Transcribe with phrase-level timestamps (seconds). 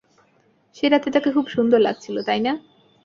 [0.75, 2.53] সেই রাতে তাকে খুব সুন্দর লাগছিল, তাই না?